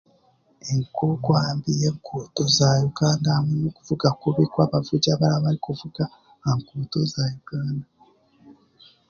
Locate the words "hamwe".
3.35-3.55